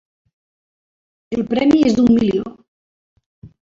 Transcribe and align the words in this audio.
El 1.37 1.45
premi 1.53 1.85
és 1.93 2.01
d'un 2.01 2.13
milió. 2.19 2.51